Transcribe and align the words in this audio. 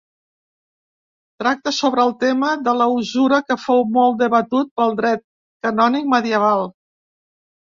Tracta 1.43 1.73
sobre 1.79 2.01
el 2.05 2.13
tema 2.23 2.49
de 2.69 2.73
la 2.79 2.87
usura, 2.95 3.41
que 3.51 3.59
fou 3.67 3.85
molt 3.99 4.19
debatut 4.25 4.73
pel 4.81 4.97
Dret 5.03 5.25
Canònic 5.69 6.11
medieval. 6.17 6.67